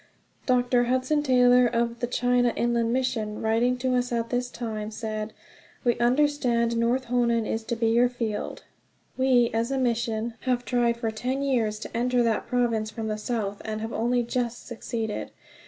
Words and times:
Dr. 0.47 0.85
Hudson 0.85 1.21
Taylor, 1.21 1.67
of 1.67 1.99
the 1.99 2.07
China 2.07 2.53
Inland 2.55 2.91
Mission, 2.91 3.39
writing 3.39 3.77
to 3.77 3.95
us 3.95 4.11
at 4.11 4.31
this 4.31 4.49
time, 4.49 4.89
said: 4.89 5.31
"We 5.83 5.95
understand 5.99 6.75
North 6.75 7.05
Honan 7.05 7.45
is 7.45 7.63
to 7.65 7.75
be 7.75 7.89
your 7.89 8.09
field; 8.09 8.63
we, 9.15 9.51
as 9.53 9.69
a 9.69 9.77
mission, 9.77 10.33
have 10.39 10.65
tried 10.65 10.97
for 10.97 11.11
ten 11.11 11.43
years 11.43 11.77
to 11.81 11.95
enter 11.95 12.23
that 12.23 12.47
province 12.47 12.89
from 12.89 13.09
the 13.09 13.17
south, 13.19 13.61
and 13.63 13.79
have 13.81 13.93
only 13.93 14.23
just 14.23 14.65
succeeded. 14.65 15.29